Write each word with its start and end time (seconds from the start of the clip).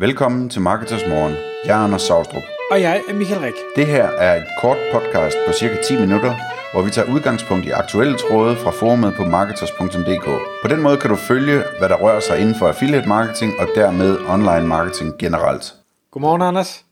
Velkommen 0.00 0.48
til 0.48 0.60
Marketers 0.60 1.06
Morgen. 1.08 1.34
Jeg 1.64 1.80
er 1.80 1.84
Anders 1.84 2.02
Saustrup. 2.02 2.42
Og 2.70 2.80
jeg 2.80 3.02
er 3.08 3.14
Michael 3.14 3.40
Rik. 3.40 3.54
Det 3.76 3.86
her 3.86 4.04
er 4.04 4.36
et 4.36 4.46
kort 4.60 4.76
podcast 4.92 5.36
på 5.46 5.52
cirka 5.52 5.76
10 5.82 6.00
minutter, 6.00 6.34
hvor 6.72 6.82
vi 6.82 6.90
tager 6.90 7.14
udgangspunkt 7.14 7.66
i 7.66 7.70
aktuelle 7.70 8.16
tråde 8.18 8.56
fra 8.56 8.70
forumet 8.70 9.14
på 9.14 9.24
marketers.dk. 9.24 10.24
På 10.62 10.68
den 10.68 10.82
måde 10.82 10.96
kan 10.96 11.10
du 11.10 11.16
følge, 11.16 11.62
hvad 11.78 11.88
der 11.88 11.96
rører 11.96 12.20
sig 12.20 12.40
inden 12.40 12.54
for 12.54 12.68
affiliate 12.68 13.08
marketing 13.08 13.52
og 13.58 13.68
dermed 13.74 14.18
online 14.28 14.66
marketing 14.66 15.18
generelt. 15.18 15.74
Godmorgen, 16.10 16.42
Anders. 16.42 16.84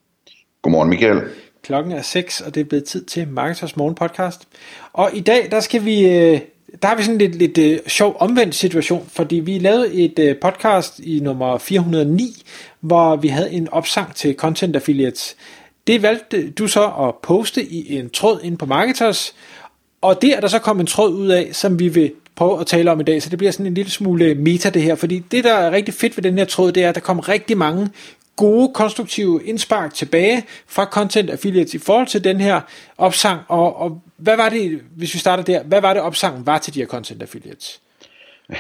Godmorgen, 0.63 0.91
Michael. 0.91 1.23
Klokken 1.63 1.93
er 1.93 2.03
6, 2.03 2.41
og 2.41 2.55
det 2.55 2.61
er 2.61 2.65
blevet 2.65 2.85
tid 2.85 3.05
til 3.05 3.29
Marketers 3.29 3.77
Morgen 3.77 3.95
podcast. 3.95 4.49
Og 4.93 5.11
i 5.13 5.21
dag, 5.21 5.49
der 5.51 5.61
skal 5.61 5.85
vi... 5.85 6.41
Der 6.83 6.89
har 6.89 6.97
vi 6.97 7.03
sådan 7.03 7.19
lidt, 7.19 7.35
lidt 7.35 7.59
øh, 7.59 7.79
sjov 7.87 8.17
omvendt 8.21 8.55
situation, 8.55 9.09
fordi 9.13 9.37
vi 9.37 9.59
lavede 9.59 9.95
et 9.95 10.19
øh, 10.19 10.37
podcast 10.37 10.99
i 10.99 11.21
nummer 11.21 11.59
409, 11.59 12.43
hvor 12.81 13.17
vi 13.17 13.29
havde 13.29 13.53
en 13.53 13.69
opsang 13.69 14.15
til 14.15 14.35
Content 14.35 14.77
Affiliates. 14.77 15.37
Det 15.87 16.03
valgte 16.03 16.51
du 16.51 16.67
så 16.67 16.85
at 16.85 17.15
poste 17.23 17.65
i 17.65 17.97
en 17.97 18.11
tråd 18.11 18.41
ind 18.43 18.59
på 18.59 18.67
Marketers, 18.67 19.35
og 20.01 20.23
det 20.23 20.37
er 20.37 20.41
der 20.41 20.49
så 20.49 20.59
kom 20.59 20.81
en 20.81 20.87
tråd 20.87 21.13
ud 21.13 21.29
af, 21.29 21.49
som 21.53 21.79
vi 21.79 21.89
vil 21.89 22.13
prøve 22.37 22.61
at 22.61 22.67
tale 22.67 22.91
om 22.91 23.01
i 23.01 23.03
dag, 23.03 23.23
så 23.23 23.31
det 23.31 23.39
bliver 23.39 23.51
sådan 23.51 23.67
en 23.67 23.75
lille 23.75 23.91
smule 23.91 24.35
meta 24.35 24.71
det 24.71 24.83
her, 24.83 24.95
fordi 24.95 25.19
det 25.19 25.45
der 25.45 25.55
er 25.55 25.71
rigtig 25.71 25.95
fedt 25.95 26.17
ved 26.17 26.23
den 26.23 26.39
her 26.39 26.45
tråd, 26.45 26.73
det 26.73 26.85
er, 26.85 26.89
at 26.89 26.95
der 26.95 27.01
kom 27.01 27.19
rigtig 27.19 27.59
mange 27.59 27.89
gode, 28.39 28.71
konstruktive 28.75 29.41
indspark 29.45 29.95
tilbage 29.95 30.45
fra 30.67 30.85
Content 30.85 31.31
Affiliates 31.31 31.75
i 31.75 31.79
forhold 31.79 32.07
til 32.07 32.25
den 32.25 32.41
her 32.41 32.61
opsang, 32.99 33.41
og, 33.49 33.77
og 33.81 34.01
hvad 34.17 34.37
var 34.37 34.49
det, 34.49 34.81
hvis 34.97 35.15
vi 35.15 35.19
starter 35.19 35.43
der, 35.43 35.63
hvad 35.63 35.81
var 35.81 35.93
det 35.93 36.03
opsangen 36.03 36.47
var 36.47 36.59
til 36.59 36.75
de 36.75 36.79
her 36.79 36.87
Content 36.87 37.23
Affiliates? 37.23 37.81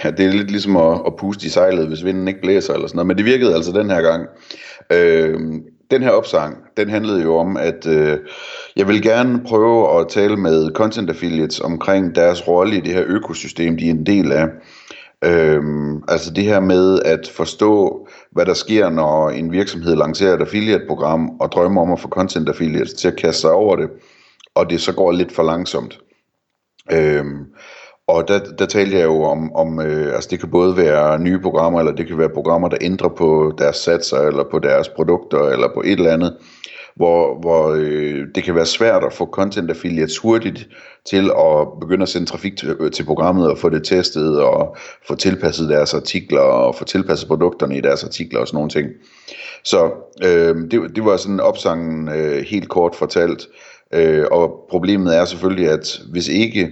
Ja, 0.04 0.10
det 0.10 0.26
er 0.26 0.32
lidt 0.32 0.50
ligesom 0.50 0.76
at, 0.76 1.00
at 1.06 1.16
puste 1.16 1.46
i 1.46 1.48
sejlet, 1.48 1.88
hvis 1.88 2.04
vinden 2.04 2.28
ikke 2.28 2.40
blæser 2.40 2.74
eller 2.74 2.86
sådan 2.86 2.96
noget, 2.96 3.06
men 3.06 3.16
det 3.16 3.24
virkede 3.24 3.54
altså 3.54 3.72
den 3.72 3.90
her 3.90 4.02
gang. 4.02 4.26
Øh, 4.92 5.40
den 5.90 6.02
her 6.02 6.10
opsang, 6.10 6.56
den 6.76 6.90
handlede 6.90 7.22
jo 7.22 7.36
om, 7.36 7.56
at 7.56 7.86
øh, 7.86 8.18
jeg 8.76 8.88
vil 8.88 9.02
gerne 9.02 9.40
prøve 9.46 10.00
at 10.00 10.08
tale 10.08 10.36
med 10.36 10.70
content 10.70 11.10
affiliates 11.10 11.60
omkring 11.60 12.14
deres 12.14 12.48
rolle 12.48 12.76
i 12.76 12.80
det 12.80 12.94
her 12.94 13.04
økosystem, 13.06 13.76
de 13.76 13.86
er 13.86 13.90
en 13.90 14.06
del 14.06 14.32
af. 14.32 14.46
Øhm, 15.24 16.02
altså 16.08 16.32
det 16.32 16.44
her 16.44 16.60
med 16.60 17.02
at 17.02 17.30
forstå, 17.36 18.06
hvad 18.32 18.46
der 18.46 18.54
sker, 18.54 18.90
når 18.90 19.30
en 19.30 19.52
virksomhed 19.52 19.96
lancerer 19.96 20.34
et 20.34 20.40
affiliate-program 20.40 21.30
og 21.40 21.52
drømmer 21.52 21.82
om 21.82 21.92
at 21.92 22.00
få 22.00 22.08
content 22.08 22.48
affiliates 22.48 22.92
til 22.92 23.08
at 23.08 23.16
kaste 23.16 23.40
sig 23.40 23.50
over 23.50 23.76
det, 23.76 23.90
og 24.54 24.70
det 24.70 24.80
så 24.80 24.92
går 24.92 25.12
lidt 25.12 25.32
for 25.32 25.42
langsomt. 25.42 26.00
Øhm, 26.92 27.46
og 28.08 28.28
der, 28.28 28.38
der 28.58 28.66
talte 28.66 28.96
jeg 28.96 29.04
jo 29.04 29.22
om, 29.22 29.52
om 29.52 29.80
øh, 29.80 30.14
altså 30.14 30.28
det 30.30 30.40
kan 30.40 30.50
både 30.50 30.76
være 30.76 31.18
nye 31.18 31.38
programmer, 31.38 31.78
eller 31.78 31.92
det 31.92 32.06
kan 32.06 32.18
være 32.18 32.28
programmer, 32.34 32.68
der 32.68 32.78
ændrer 32.80 33.08
på 33.08 33.54
deres 33.58 33.76
satser, 33.76 34.18
eller 34.18 34.44
på 34.50 34.58
deres 34.58 34.88
produkter, 34.88 35.42
eller 35.48 35.68
på 35.74 35.80
et 35.80 35.92
eller 35.92 36.12
andet, 36.12 36.36
hvor, 36.98 37.40
hvor 37.40 37.76
øh, 37.78 38.26
det 38.34 38.44
kan 38.44 38.54
være 38.54 38.66
svært 38.66 39.04
at 39.04 39.12
få 39.12 39.26
content 39.26 39.70
affiliates 39.70 40.18
hurtigt 40.18 40.68
til 41.06 41.30
at 41.38 41.66
begynde 41.80 42.02
at 42.02 42.08
sende 42.08 42.26
trafik 42.26 42.56
til, 42.56 42.76
øh, 42.80 42.90
til 42.90 43.04
programmet, 43.04 43.50
og 43.50 43.58
få 43.58 43.68
det 43.68 43.84
testet, 43.84 44.40
og 44.40 44.76
få 45.08 45.14
tilpasset 45.14 45.68
deres 45.68 45.94
artikler, 45.94 46.40
og 46.40 46.74
få 46.74 46.84
tilpasset 46.84 47.28
produkterne 47.28 47.78
i 47.78 47.80
deres 47.80 48.04
artikler, 48.04 48.40
og 48.40 48.46
sådan 48.46 48.56
nogle 48.56 48.70
ting. 48.70 48.88
Så 49.64 49.90
øh, 50.24 50.56
det, 50.70 50.96
det 50.96 51.04
var 51.04 51.16
sådan 51.16 51.40
opsangen 51.40 52.08
øh, 52.08 52.44
helt 52.44 52.68
kort 52.68 52.94
fortalt, 52.96 53.48
øh, 53.94 54.24
og 54.30 54.66
problemet 54.70 55.16
er 55.16 55.24
selvfølgelig, 55.24 55.68
at 55.68 56.00
hvis 56.10 56.28
ikke 56.28 56.70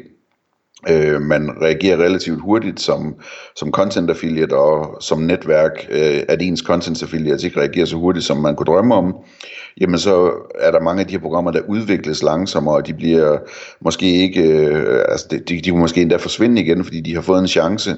øh, 0.89 1.21
man 1.21 1.51
reagerer 1.63 1.97
relativt 1.97 2.41
hurtigt 2.41 2.81
som, 2.81 3.15
som 3.57 3.71
content 3.71 4.11
affiliate 4.11 4.57
og 4.57 4.97
som 5.01 5.19
netværk, 5.19 5.87
øh, 5.91 6.23
at 6.29 6.43
ens 6.43 6.61
content 6.61 7.03
affiliate 7.03 7.47
ikke 7.47 7.61
reagerer 7.61 7.87
så 7.87 7.97
hurtigt, 7.97 8.25
som 8.25 8.37
man 8.37 8.57
kunne 8.57 8.67
drømme 8.67 8.95
om, 8.95 9.15
jamen 9.81 9.99
så 9.99 10.33
er 10.59 10.71
der 10.71 10.81
mange 10.81 11.01
af 11.01 11.07
de 11.07 11.13
her 11.13 11.21
programmer, 11.21 11.51
der 11.51 11.61
udvikles 11.69 12.23
langsommere, 12.23 12.75
og 12.75 12.87
de 12.87 12.95
bliver 12.95 13.39
måske 13.81 14.07
ikke, 14.07 14.43
øh, 14.43 15.05
altså 15.09 15.27
de, 15.31 15.39
de, 15.39 15.61
de 15.61 15.71
kunne 15.71 15.81
måske 15.81 16.01
endda 16.01 16.17
forsvinde 16.17 16.63
igen, 16.63 16.85
fordi 16.85 17.01
de 17.01 17.15
har 17.15 17.23
fået 17.23 17.41
en 17.41 17.49
chance, 17.49 17.97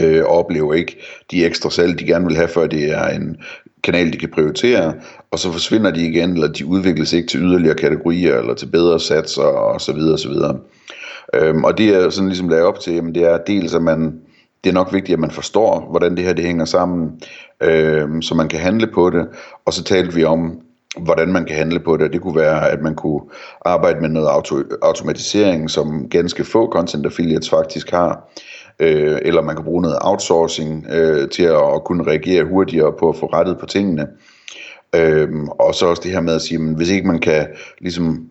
øh, 0.00 0.24
og 0.24 0.30
oplever 0.30 0.74
ikke 0.74 1.00
de 1.30 1.46
ekstra 1.46 1.70
salg, 1.70 1.98
de 1.98 2.06
gerne 2.06 2.26
vil 2.26 2.36
have, 2.36 2.48
før 2.48 2.66
det 2.66 2.84
er 2.90 3.08
en 3.08 3.36
kanal, 3.84 4.12
de 4.12 4.18
kan 4.18 4.30
prioritere, 4.30 4.94
og 5.30 5.38
så 5.38 5.52
forsvinder 5.52 5.90
de 5.90 6.06
igen, 6.06 6.32
eller 6.32 6.48
de 6.48 6.66
udvikles 6.66 7.12
ikke 7.12 7.28
til 7.28 7.40
yderligere 7.40 7.76
kategorier, 7.76 8.38
eller 8.38 8.54
til 8.54 8.66
bedre 8.66 9.00
satser, 9.00 9.42
og 9.42 9.80
så 9.80 9.92
videre, 9.92 10.12
og 10.12 10.18
så 10.18 10.28
videre. 10.28 10.58
Øhm, 11.34 11.64
og 11.64 11.78
det 11.78 11.88
er 11.88 12.10
sådan 12.10 12.28
ligesom 12.28 12.48
lagt 12.48 12.62
op 12.62 12.80
til, 12.80 12.94
jamen 12.94 13.14
det 13.14 13.24
er 13.24 13.38
dels, 13.38 13.74
at 13.74 13.82
man, 13.82 14.20
det 14.64 14.70
er 14.70 14.74
nok 14.74 14.92
vigtigt, 14.92 15.14
at 15.14 15.20
man 15.20 15.30
forstår, 15.30 15.86
hvordan 15.90 16.16
det 16.16 16.24
her 16.24 16.32
det 16.32 16.44
hænger 16.44 16.64
sammen, 16.64 17.20
øhm, 17.62 18.22
så 18.22 18.34
man 18.34 18.48
kan 18.48 18.60
handle 18.60 18.86
på 18.86 19.10
det. 19.10 19.28
Og 19.64 19.72
så 19.72 19.84
talte 19.84 20.14
vi 20.14 20.24
om, 20.24 20.60
hvordan 20.96 21.32
man 21.32 21.44
kan 21.44 21.56
handle 21.56 21.80
på 21.80 21.96
det. 21.96 22.12
Det 22.12 22.20
kunne 22.20 22.36
være, 22.36 22.70
at 22.70 22.82
man 22.82 22.94
kunne 22.94 23.20
arbejde 23.64 24.00
med 24.00 24.08
noget 24.08 24.28
auto, 24.28 24.62
automatisering, 24.82 25.70
som 25.70 26.08
ganske 26.08 26.44
få 26.44 26.70
content 26.72 27.06
affiliates 27.06 27.50
faktisk 27.50 27.90
har. 27.90 28.30
Øh, 28.80 29.18
eller 29.22 29.42
man 29.42 29.56
kan 29.56 29.64
bruge 29.64 29.82
noget 29.82 29.98
outsourcing 30.00 30.86
øh, 30.90 31.28
til 31.28 31.42
at, 31.42 31.74
at 31.74 31.84
kunne 31.84 32.06
reagere 32.06 32.44
hurtigere 32.44 32.92
på 32.98 33.08
at 33.08 33.16
få 33.16 33.26
rettet 33.26 33.58
på 33.58 33.66
tingene. 33.66 34.06
Øhm, 34.94 35.48
og 35.48 35.74
så 35.74 35.86
også 35.86 36.02
det 36.04 36.12
her 36.12 36.20
med 36.20 36.34
at 36.34 36.42
sige, 36.42 36.60
at 36.60 36.76
hvis 36.76 36.90
ikke 36.90 37.06
man 37.06 37.18
kan 37.18 37.46
ligesom 37.80 38.28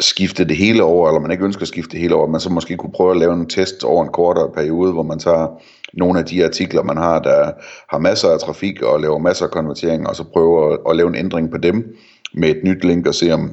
skifte 0.00 0.44
det 0.44 0.56
hele 0.56 0.82
over, 0.82 1.08
eller 1.08 1.20
man 1.20 1.30
ikke 1.30 1.44
ønsker 1.44 1.62
at 1.62 1.68
skifte 1.68 1.92
det 1.92 2.00
hele 2.00 2.14
over, 2.14 2.26
man 2.26 2.40
så 2.40 2.50
måske 2.50 2.76
kunne 2.76 2.92
prøve 2.92 3.10
at 3.10 3.16
lave 3.16 3.32
en 3.32 3.46
test 3.46 3.84
over 3.84 4.04
en 4.04 4.12
kortere 4.12 4.50
periode, 4.54 4.92
hvor 4.92 5.02
man 5.02 5.18
tager 5.18 5.62
nogle 5.92 6.18
af 6.18 6.24
de 6.24 6.44
artikler, 6.44 6.82
man 6.82 6.96
har, 6.96 7.18
der 7.18 7.52
har 7.90 7.98
masser 7.98 8.28
af 8.28 8.40
trafik 8.40 8.82
og 8.82 9.00
laver 9.00 9.18
masser 9.18 9.44
af 9.44 9.50
konvertering, 9.50 10.08
og 10.08 10.16
så 10.16 10.24
prøver 10.24 10.72
at, 10.72 10.78
at 10.90 10.96
lave 10.96 11.08
en 11.08 11.14
ændring 11.14 11.50
på 11.50 11.58
dem 11.58 11.96
med 12.34 12.48
et 12.48 12.60
nyt 12.64 12.84
link 12.84 13.06
og 13.06 13.14
se 13.14 13.32
om, 13.32 13.50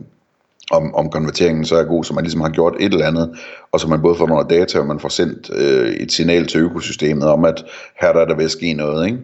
om, 0.71 0.95
om 0.95 1.09
konverteringen 1.09 1.65
så 1.65 1.75
er 1.75 1.83
god, 1.83 2.03
så 2.03 2.13
man 2.13 2.23
ligesom 2.23 2.41
har 2.41 2.49
gjort 2.49 2.75
et 2.79 2.93
eller 2.93 3.07
andet, 3.07 3.37
og 3.71 3.79
så 3.79 3.87
man 3.87 4.01
både 4.01 4.15
får 4.15 4.27
noget 4.27 4.49
data, 4.49 4.79
og 4.79 4.85
man 4.85 4.99
får 4.99 5.09
sendt 5.09 5.51
øh, 5.55 5.89
et 5.89 6.11
signal 6.11 6.47
til 6.47 6.59
økosystemet 6.61 7.27
om, 7.27 7.45
at 7.45 7.65
her 8.01 8.13
der 8.13 8.19
er 8.19 8.25
der 8.25 8.35
ved 8.35 8.45
at 8.45 8.51
ske 8.51 8.73
noget. 8.73 9.05
Ikke? 9.05 9.19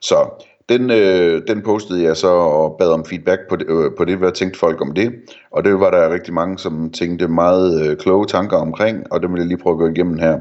Så 0.00 0.46
den, 0.70 0.90
øh, 0.90 1.42
den 1.48 1.62
postede 1.62 2.02
jeg 2.02 2.16
så 2.16 2.28
og 2.28 2.76
bad 2.78 2.88
om 2.88 3.04
feedback 3.04 3.40
på 3.48 3.56
det, 3.56 3.66
øh, 3.68 3.90
på 3.98 4.04
det, 4.04 4.16
hvad 4.18 4.32
tænkte 4.32 4.58
folk 4.58 4.80
om 4.80 4.94
det. 4.94 5.12
Og 5.50 5.64
det 5.64 5.80
var 5.80 5.90
der 5.90 6.12
rigtig 6.12 6.34
mange, 6.34 6.58
som 6.58 6.90
tænkte 6.90 7.28
meget 7.28 7.90
øh, 7.90 7.96
kloge 7.96 8.26
tanker 8.26 8.56
omkring, 8.56 9.12
og 9.12 9.22
det 9.22 9.30
vil 9.30 9.38
jeg 9.38 9.46
lige 9.46 9.58
prøve 9.58 9.74
at 9.74 9.78
gå 9.78 9.88
igennem 9.88 10.18
her. 10.18 10.38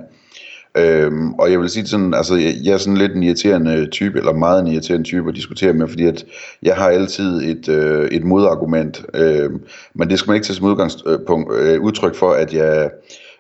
Øhm, 0.77 1.33
og 1.33 1.51
jeg 1.51 1.59
vil 1.59 1.69
sige 1.69 1.87
sådan, 1.87 2.13
altså 2.13 2.35
jeg, 2.35 2.53
jeg 2.63 2.73
er 2.73 2.77
sådan 2.77 2.97
lidt 2.97 3.15
en 3.15 3.23
irriterende 3.23 3.87
type, 3.89 4.17
eller 4.17 4.33
meget 4.33 4.61
en 4.61 4.67
irriterende 4.67 5.05
type 5.05 5.29
at 5.29 5.35
diskutere 5.35 5.73
med, 5.73 5.87
fordi 5.87 6.05
at 6.05 6.25
jeg 6.63 6.75
har 6.75 6.89
altid 6.89 7.41
et, 7.41 7.69
øh, 7.69 8.07
et 8.07 8.23
modargument, 8.23 9.05
øh, 9.13 9.49
men 9.95 10.09
det 10.09 10.19
skal 10.19 10.29
man 10.29 10.35
ikke 10.35 10.47
tage 10.47 10.55
som 10.55 10.65
udgangspunkt, 10.65 11.53
øh, 11.53 11.81
udtryk 11.81 12.15
for, 12.15 12.31
at 12.31 12.53
jeg 12.53 12.89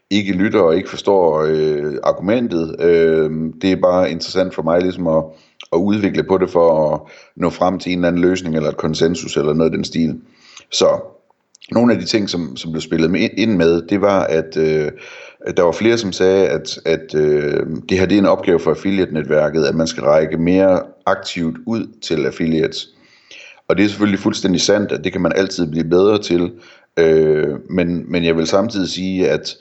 ikke 0.09 0.33
lytter 0.33 0.59
og 0.59 0.75
ikke 0.75 0.89
forstår 0.89 1.45
øh, 1.47 1.93
argumentet. 2.03 2.75
Øh, 2.79 3.31
det 3.61 3.71
er 3.71 3.81
bare 3.81 4.11
interessant 4.11 4.55
for 4.55 4.63
mig 4.63 4.81
ligesom 4.81 5.07
at, 5.07 5.23
at 5.73 5.77
udvikle 5.77 6.23
på 6.23 6.37
det 6.37 6.49
for 6.49 6.93
at 6.93 7.01
nå 7.35 7.49
frem 7.49 7.79
til 7.79 7.91
en 7.91 7.97
eller 7.97 8.07
anden 8.07 8.21
løsning 8.21 8.55
eller 8.55 8.69
et 8.69 8.77
konsensus 8.77 9.37
eller 9.37 9.53
noget 9.53 9.73
i 9.73 9.75
den 9.75 9.83
stil. 9.83 10.21
Så 10.71 10.99
nogle 11.71 11.93
af 11.93 11.99
de 11.99 12.05
ting, 12.05 12.29
som, 12.29 12.57
som 12.57 12.71
blev 12.71 12.81
spillet 12.81 13.11
med, 13.11 13.29
ind 13.37 13.55
med, 13.55 13.81
det 13.81 14.01
var, 14.01 14.23
at, 14.23 14.57
øh, 14.57 14.91
at 15.45 15.57
der 15.57 15.63
var 15.63 15.71
flere, 15.71 15.97
som 15.97 16.11
sagde, 16.11 16.47
at, 16.47 16.79
at 16.85 17.15
øh, 17.15 17.65
det 17.89 17.99
her 17.99 18.05
det 18.05 18.15
er 18.15 18.19
en 18.19 18.25
opgave 18.25 18.59
for 18.59 18.71
affiliate-netværket, 18.71 19.65
at 19.65 19.75
man 19.75 19.87
skal 19.87 20.03
række 20.03 20.37
mere 20.37 20.81
aktivt 21.05 21.57
ud 21.65 21.87
til 22.01 22.25
affiliates. 22.25 22.87
Og 23.67 23.77
det 23.77 23.85
er 23.85 23.89
selvfølgelig 23.89 24.19
fuldstændig 24.19 24.61
sandt, 24.61 24.91
at 24.91 25.03
det 25.03 25.11
kan 25.11 25.21
man 25.21 25.33
altid 25.35 25.71
blive 25.71 25.89
bedre 25.89 26.21
til, 26.21 26.51
øh, 26.97 27.55
men, 27.69 28.11
men 28.11 28.25
jeg 28.25 28.37
vil 28.37 28.47
samtidig 28.47 28.89
sige, 28.89 29.29
at 29.29 29.55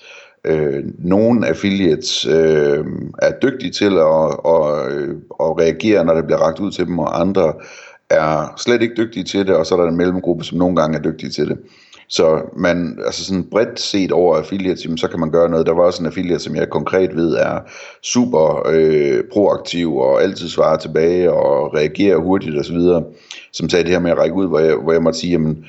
øh, 0.49 0.85
nogle 0.99 1.49
affiliates 1.49 2.27
øh, 2.27 2.85
er 3.23 3.33
dygtige 3.43 3.71
til 3.71 3.99
at, 3.99 4.37
at, 4.47 4.93
øh, 4.93 5.17
at 5.41 5.59
reagere, 5.61 6.05
når 6.05 6.15
det 6.15 6.25
bliver 6.27 6.39
ragt 6.39 6.61
ud 6.61 6.71
til 6.71 6.87
dem, 6.87 6.99
og 6.99 7.21
andre 7.21 7.53
er 8.11 8.55
slet 8.57 8.83
ikke 8.83 8.95
dygtige 8.97 9.25
til 9.25 9.47
det, 9.47 9.55
og 9.55 9.67
så 9.67 9.75
er 9.75 9.81
der 9.81 9.89
en 9.89 9.97
mellemgruppe, 9.97 10.45
som 10.45 10.59
nogle 10.59 10.77
gange 10.77 10.99
er 10.99 11.03
dygtige 11.03 11.31
til 11.31 11.49
det. 11.49 11.59
Så 12.11 12.41
man, 12.57 12.99
altså 13.07 13.25
sådan 13.25 13.45
bredt 13.51 13.81
set 13.81 14.13
over 14.13 14.37
affiliates, 14.37 14.85
jamen, 14.85 14.99
så 14.99 15.09
kan 15.09 15.21
man 15.21 15.31
gøre 15.31 15.49
noget. 15.49 15.67
Der 15.67 15.75
var 15.75 15.83
også 15.83 16.03
en 16.03 16.07
affiliate, 16.07 16.43
som 16.43 16.57
jeg 16.57 16.71
konkret 16.71 17.17
ved 17.17 17.35
er 17.35 17.61
super 18.03 18.67
øh, 18.71 19.25
proaktiv 19.33 19.97
og 19.97 20.23
altid 20.23 20.49
svarer 20.49 20.77
tilbage 20.77 21.33
og 21.33 21.75
reagerer 21.75 22.17
hurtigt 22.17 22.59
osv., 22.59 22.79
som 23.53 23.69
sagde 23.69 23.85
det 23.85 23.93
her 23.93 24.01
med 24.01 24.11
at 24.11 24.19
række 24.19 24.35
ud, 24.35 24.47
hvor 24.47 24.59
jeg, 24.59 24.77
hvor 24.77 24.93
jeg 24.93 25.03
måtte 25.03 25.19
sige, 25.19 25.31
jamen, 25.31 25.65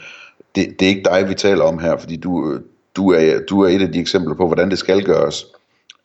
det, 0.55 0.67
det 0.79 0.85
er 0.85 0.89
ikke 0.89 1.09
dig, 1.11 1.29
vi 1.29 1.33
taler 1.33 1.63
om 1.63 1.79
her, 1.79 1.97
fordi 1.97 2.15
du, 2.15 2.59
du 2.95 3.11
er, 3.11 3.39
du 3.49 3.61
er 3.61 3.67
et 3.69 3.81
af 3.81 3.91
de 3.91 3.99
eksempler 3.99 4.35
på, 4.35 4.47
hvordan 4.47 4.69
det 4.69 4.79
skal 4.79 5.03
gøres. 5.03 5.45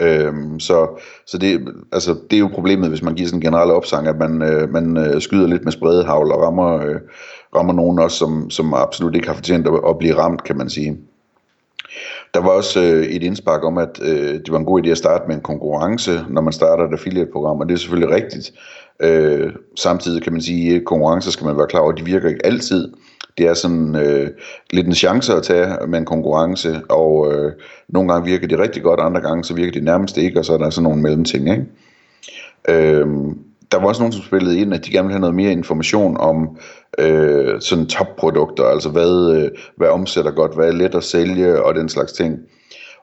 Øhm, 0.03 0.61
så 0.61 1.01
så 1.27 1.39
det, 1.39 1.61
altså, 1.93 2.17
det 2.31 2.37
er 2.37 2.41
jo 2.41 2.51
problemet, 2.55 2.89
hvis 2.89 3.03
man 3.03 3.15
giver 3.15 3.29
sådan 3.29 3.39
en 3.39 3.45
generel 3.45 3.71
opsang, 3.71 4.09
at 4.09 4.17
man, 4.19 4.43
øh, 4.43 4.71
man 4.71 4.97
øh, 4.97 5.21
skyder 5.21 5.47
lidt 5.47 5.65
med 5.65 5.73
spredehavl 5.73 6.33
og 6.33 6.43
rammer, 6.43 6.87
øh, 6.87 6.97
rammer 7.57 7.73
nogen 7.73 7.99
også, 7.99 8.17
som, 8.17 8.51
som 8.51 8.75
absolut 8.75 9.15
ikke 9.15 9.27
har 9.27 9.35
fortjent 9.35 9.67
at, 9.67 9.81
at 9.89 9.99
blive 9.99 10.19
ramt, 10.19 10.45
kan 10.45 10.57
man 10.57 10.71
sige. 10.71 10.99
Der 12.35 12.41
var 12.41 12.51
også 12.51 12.83
øh, 12.83 13.05
et 13.07 13.23
indspark 13.23 13.65
om, 13.65 13.79
at 13.79 14.01
øh, 14.03 14.35
det 14.35 14.53
var 14.53 14.59
en 14.59 14.65
god 14.65 14.85
idé 14.85 14.89
at 14.89 14.99
starte 14.99 15.25
med 15.27 15.35
en 15.37 15.43
konkurrence, 15.43 16.21
når 16.29 16.41
man 16.41 16.53
starter 16.53 16.85
et 16.85 16.93
affiliate-program, 16.93 17.61
og 17.61 17.69
det 17.69 17.75
er 17.75 17.79
selvfølgelig 17.79 18.15
rigtigt. 18.15 18.53
Øh, 19.01 19.53
samtidig 19.77 20.23
kan 20.23 20.33
man 20.33 20.43
sige, 20.43 20.77
at 20.77 20.85
konkurrencer 20.85 21.31
skal 21.31 21.47
man 21.47 21.57
være 21.57 21.67
klar 21.67 21.81
over, 21.81 21.93
at 21.93 21.99
de 21.99 22.05
virker 22.05 22.29
ikke 22.29 22.47
altid. 22.47 22.93
Det 23.39 23.47
er 23.47 23.55
sådan 23.55 23.97
øh, 23.97 24.31
lidt 24.71 24.87
en 24.87 24.95
chance 24.95 25.35
at 25.35 25.43
tage 25.43 25.87
med 25.89 25.99
en 25.99 26.05
konkurrence, 26.05 26.81
og 26.89 27.33
øh, 27.33 27.53
nogle 27.89 28.13
gange 28.13 28.31
virker 28.31 28.49
det 28.49 28.59
rigtig 28.59 28.83
godt, 28.83 29.01
andre 29.01 29.21
gange 29.21 29.45
så 29.45 29.55
virker 29.55 29.73
det 29.73 29.85
nærmest 29.85 30.17
ikke, 30.17 30.39
og 30.39 30.45
så 30.45 30.53
er 30.53 30.59
der 30.59 30.71
sådan 30.71 30.83
nogle 30.83 31.03
mellemting. 31.03 31.51
Ikke? 31.51 31.65
Øh, 32.69 33.07
der 33.73 33.81
var 33.81 33.89
også 33.89 34.01
nogen, 34.03 34.13
som 34.13 34.23
spillede 34.23 34.59
ind, 34.59 34.75
at 34.75 34.87
de 34.87 34.91
gerne 34.91 35.07
ville 35.07 35.15
have 35.15 35.21
noget 35.21 35.35
mere 35.35 35.53
information 35.53 36.17
om 36.17 36.59
øh, 36.99 37.61
sådan 37.61 37.87
topprodukter, 37.87 38.65
altså 38.65 38.89
hvad, 38.89 39.37
øh, 39.37 39.51
hvad 39.77 39.89
omsætter 39.89 40.31
godt, 40.31 40.55
hvad 40.55 40.69
er 40.69 40.73
let 40.73 40.95
at 40.95 41.05
sælge 41.05 41.63
og 41.63 41.75
den 41.75 41.89
slags 41.89 42.13
ting. 42.13 42.39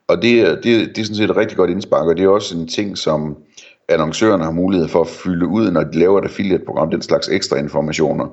Og 0.08 0.22
det, 0.22 0.60
det, 0.64 0.66
det 0.96 0.98
er 0.98 1.04
sådan 1.04 1.16
set 1.16 1.30
et 1.30 1.38
rigtig 1.38 1.58
godt 1.58 1.70
indspark, 1.70 2.08
og 2.08 2.18
det 2.18 2.24
er 2.24 2.30
også 2.30 2.58
en 2.58 2.68
ting, 2.68 2.98
som 2.98 3.38
annoncørerne 3.90 4.44
har 4.44 4.52
mulighed 4.52 4.88
for 4.88 5.02
at 5.02 5.08
fylde 5.08 5.48
ud, 5.48 5.72
når 5.72 5.84
de 5.84 6.00
laver 6.00 6.20
et 6.20 6.26
affiliate-program, 6.26 6.92
den 6.92 7.02
slags 7.02 7.30
ekstra 7.30 7.58
informationer. 7.58 8.26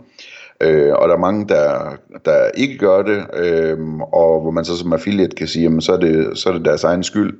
Øh, 0.60 0.92
og 0.94 1.08
der 1.08 1.14
er 1.14 1.18
mange, 1.18 1.48
der, 1.48 1.96
der 2.24 2.50
ikke 2.54 2.78
gør 2.78 3.02
det, 3.02 3.24
øh, 3.34 3.78
og 3.98 4.40
hvor 4.40 4.50
man 4.50 4.64
så 4.64 4.76
som 4.76 4.92
affiliate 4.92 5.36
kan 5.36 5.46
sige, 5.46 5.62
jamen, 5.62 5.80
så, 5.80 5.92
er 5.92 5.96
det, 6.00 6.38
så 6.38 6.48
er 6.48 6.52
det 6.52 6.64
deres 6.64 6.84
egen 6.84 7.02
skyld. 7.02 7.38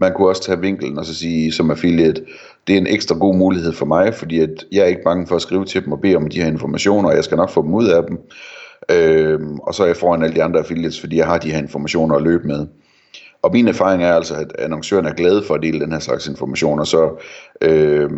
Man 0.00 0.12
kunne 0.12 0.28
også 0.28 0.42
tage 0.42 0.60
vinkelen 0.60 0.98
og 0.98 1.06
så 1.06 1.14
sige 1.14 1.52
som 1.52 1.70
affiliate, 1.70 2.24
det 2.66 2.74
er 2.74 2.78
en 2.78 2.86
ekstra 2.86 3.18
god 3.18 3.36
mulighed 3.36 3.72
for 3.72 3.86
mig, 3.86 4.14
fordi 4.14 4.40
at 4.40 4.66
jeg 4.72 4.80
er 4.80 4.86
ikke 4.86 5.04
bange 5.04 5.26
for 5.26 5.36
at 5.36 5.42
skrive 5.42 5.64
til 5.64 5.84
dem 5.84 5.92
og 5.92 6.00
bede 6.00 6.16
om 6.16 6.28
de 6.28 6.42
her 6.42 6.48
informationer, 6.48 7.08
og 7.08 7.16
jeg 7.16 7.24
skal 7.24 7.36
nok 7.36 7.50
få 7.50 7.62
dem 7.62 7.74
ud 7.74 7.88
af 7.88 8.02
dem. 8.08 8.18
Øh, 8.90 9.40
og 9.62 9.74
så 9.74 9.82
er 9.82 9.86
jeg 9.86 9.96
foran 9.96 10.22
alle 10.22 10.36
de 10.36 10.42
andre 10.42 10.60
affiliates, 10.60 11.00
fordi 11.00 11.16
jeg 11.16 11.26
har 11.26 11.38
de 11.38 11.50
her 11.50 11.58
informationer 11.58 12.16
at 12.16 12.22
løbe 12.22 12.46
med. 12.46 12.66
Og 13.42 13.50
min 13.52 13.68
erfaring 13.68 14.02
er 14.02 14.12
altså, 14.12 14.34
at 14.34 14.52
annoncørerne 14.58 15.08
er 15.08 15.14
glade 15.14 15.42
for 15.42 15.54
at 15.54 15.62
dele 15.62 15.80
den 15.80 15.92
her 15.92 15.98
slags 15.98 16.28
informationer, 16.28 16.84
så 16.84 17.24
øh, 17.60 18.10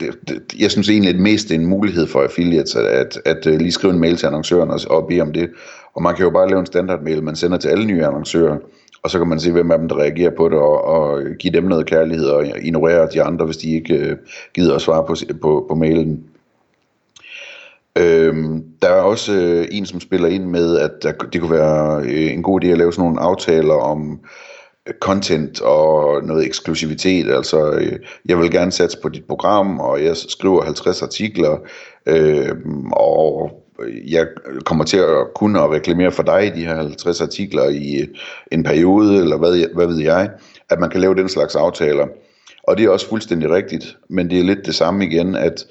det, 0.00 0.18
det, 0.28 0.60
jeg 0.60 0.70
synes 0.70 0.88
egentlig, 0.88 1.14
at 1.14 1.20
mest 1.20 1.48
det 1.48 1.54
er 1.54 1.60
en 1.60 1.66
mulighed 1.66 2.06
for 2.06 2.22
affiliates, 2.22 2.76
at, 2.76 2.86
at, 2.86 3.20
at 3.24 3.46
øh, 3.46 3.58
lige 3.58 3.72
skrive 3.72 3.92
en 3.92 4.00
mail 4.00 4.16
til 4.16 4.26
annoncøren 4.26 4.70
og, 4.70 4.80
og 4.90 5.06
bede 5.08 5.20
om 5.20 5.32
det. 5.32 5.50
Og 5.94 6.02
man 6.02 6.14
kan 6.14 6.24
jo 6.24 6.30
bare 6.30 6.48
lave 6.48 6.60
en 6.60 6.66
standardmail, 6.66 7.22
man 7.22 7.36
sender 7.36 7.58
til 7.58 7.68
alle 7.68 7.86
nye 7.86 8.04
annoncører, 8.04 8.58
og 9.02 9.10
så 9.10 9.18
kan 9.18 9.28
man 9.28 9.40
se, 9.40 9.52
hvem 9.52 9.70
af 9.70 9.78
dem, 9.78 9.88
der 9.88 9.98
reagerer 9.98 10.30
på 10.36 10.48
det, 10.48 10.58
og, 10.58 10.84
og 10.84 11.22
give 11.38 11.52
dem 11.52 11.64
noget 11.64 11.86
kærlighed, 11.86 12.26
og 12.26 12.46
ignorere 12.62 13.08
de 13.12 13.22
andre, 13.22 13.44
hvis 13.44 13.56
de 13.56 13.74
ikke 13.74 13.94
øh, 13.94 14.16
gider 14.54 14.74
at 14.74 14.82
svare 14.82 15.04
på, 15.06 15.14
på, 15.42 15.66
på 15.68 15.74
mailen. 15.74 16.24
Øhm, 17.98 18.64
der 18.82 18.88
er 18.88 19.00
også 19.00 19.32
øh, 19.32 19.68
en, 19.70 19.86
som 19.86 20.00
spiller 20.00 20.28
ind 20.28 20.44
med, 20.44 20.78
at 20.78 20.90
der, 21.02 21.12
det 21.12 21.40
kunne 21.40 21.56
være 21.56 22.02
øh, 22.04 22.32
en 22.32 22.42
god 22.42 22.64
idé 22.64 22.66
at 22.66 22.78
lave 22.78 22.92
sådan 22.92 23.04
nogle 23.04 23.20
aftaler 23.20 23.74
om 23.74 24.20
content 25.00 25.60
og 25.60 26.22
noget 26.24 26.46
eksklusivitet. 26.46 27.30
Altså, 27.30 27.70
øh, 27.70 27.98
jeg 28.28 28.38
vil 28.38 28.50
gerne 28.50 28.72
satse 28.72 28.98
på 29.02 29.08
dit 29.08 29.24
program, 29.24 29.80
og 29.80 30.04
jeg 30.04 30.16
skriver 30.16 30.64
50 30.64 31.02
artikler, 31.02 31.58
øh, 32.06 32.56
og 32.92 33.50
jeg 34.06 34.26
kommer 34.64 34.84
til 34.84 34.96
at 34.96 35.26
kunne 35.34 35.60
at 35.60 35.70
reklamere 35.70 36.12
for 36.12 36.22
dig 36.22 36.46
i 36.46 36.60
de 36.60 36.66
her 36.66 36.76
50 36.76 37.20
artikler 37.20 37.68
i 37.68 38.00
øh, 38.00 38.08
en 38.52 38.62
periode, 38.62 39.20
eller 39.20 39.36
hvad, 39.36 39.74
hvad 39.74 39.86
ved 39.86 39.98
jeg, 39.98 40.30
at 40.70 40.80
man 40.80 40.90
kan 40.90 41.00
lave 41.00 41.14
den 41.14 41.28
slags 41.28 41.56
aftaler. 41.56 42.06
Og 42.62 42.78
det 42.78 42.84
er 42.84 42.90
også 42.90 43.08
fuldstændig 43.08 43.50
rigtigt, 43.50 43.96
men 44.08 44.30
det 44.30 44.38
er 44.38 44.44
lidt 44.44 44.66
det 44.66 44.74
samme 44.74 45.06
igen, 45.06 45.34
at 45.34 45.66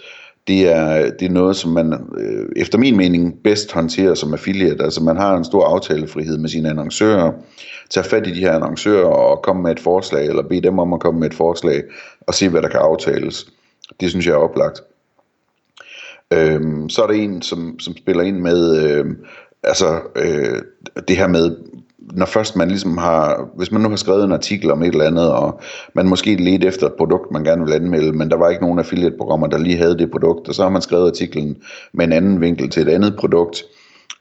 det 0.47 0.69
er, 0.69 1.11
det 1.19 1.25
er 1.25 1.29
noget, 1.29 1.55
som 1.55 1.71
man 1.71 1.93
øh, 2.17 2.45
efter 2.55 2.77
min 2.77 2.97
mening 2.97 3.35
bedst 3.43 3.71
håndterer 3.71 4.13
som 4.13 4.33
affiliate. 4.33 4.83
Altså 4.83 5.03
man 5.03 5.17
har 5.17 5.37
en 5.37 5.45
stor 5.45 5.65
aftalefrihed 5.65 6.37
med 6.37 6.49
sine 6.49 6.69
annoncører, 6.69 7.31
Tag 7.89 8.05
fat 8.05 8.27
i 8.27 8.33
de 8.33 8.39
her 8.39 8.53
annoncører 8.53 9.05
og 9.05 9.41
kom 9.41 9.55
med 9.55 9.71
et 9.71 9.79
forslag, 9.79 10.25
eller 10.27 10.43
bed 10.43 10.61
dem 10.61 10.79
om 10.79 10.93
at 10.93 10.99
komme 10.99 11.19
med 11.19 11.27
et 11.27 11.33
forslag, 11.33 11.83
og 12.21 12.33
se 12.33 12.49
hvad 12.49 12.61
der 12.61 12.69
kan 12.69 12.79
aftales. 12.79 13.47
Det 13.99 14.09
synes 14.09 14.25
jeg 14.25 14.33
er 14.33 14.37
oplagt. 14.37 14.81
Øhm, 16.33 16.89
så 16.89 17.03
er 17.03 17.07
der 17.07 17.13
en, 17.13 17.41
som, 17.41 17.79
som 17.79 17.97
spiller 17.97 18.23
ind 18.23 18.39
med, 18.39 18.83
øh, 18.83 19.05
altså 19.63 19.99
øh, 20.15 20.61
det 21.07 21.17
her 21.17 21.27
med, 21.27 21.55
når 22.13 22.25
først 22.25 22.55
man 22.55 22.67
ligesom 22.67 22.97
har, 22.97 23.49
hvis 23.55 23.71
man 23.71 23.81
nu 23.81 23.89
har 23.89 23.95
skrevet 23.95 24.23
en 24.23 24.31
artikel 24.31 24.71
om 24.71 24.83
et 24.83 24.87
eller 24.87 25.05
andet, 25.05 25.31
og 25.31 25.59
man 25.93 26.07
måske 26.07 26.35
ledte 26.35 26.67
efter 26.67 26.87
et 26.87 26.93
produkt, 26.93 27.31
man 27.31 27.43
gerne 27.43 27.65
vil 27.65 27.73
anmelde, 27.73 28.11
men 28.11 28.29
der 28.29 28.37
var 28.37 28.49
ikke 28.49 28.63
nogen 28.63 28.79
affiliate-programmer, 28.79 29.47
der 29.47 29.57
lige 29.57 29.77
havde 29.77 29.97
det 29.97 30.11
produkt, 30.11 30.47
og 30.47 30.55
så 30.55 30.63
har 30.63 30.69
man 30.69 30.81
skrevet 30.81 31.07
artiklen 31.07 31.57
med 31.93 32.05
en 32.05 32.11
anden 32.11 32.41
vinkel 32.41 32.69
til 32.69 32.81
et 32.81 32.89
andet 32.89 33.15
produkt, 33.19 33.63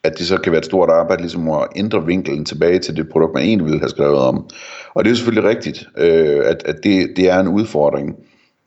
at 0.02 0.18
det 0.18 0.26
så 0.26 0.36
kan 0.36 0.52
være 0.52 0.58
et 0.58 0.64
stort 0.64 0.90
arbejde 0.90 1.22
ligesom 1.22 1.50
at 1.50 1.66
ændre 1.76 2.06
vinkelen 2.06 2.44
tilbage 2.44 2.78
til 2.78 2.96
det 2.96 3.08
produkt, 3.08 3.34
man 3.34 3.42
egentlig 3.42 3.64
ville 3.64 3.80
have 3.80 3.88
skrevet 3.88 4.16
om. 4.16 4.44
Og 4.94 5.04
det 5.04 5.10
er 5.10 5.14
selvfølgelig 5.14 5.50
rigtigt, 5.50 5.88
øh, 5.98 6.42
at, 6.44 6.62
at 6.64 6.84
det, 6.84 7.08
det 7.16 7.30
er 7.30 7.40
en 7.40 7.48
udfordring, 7.48 8.16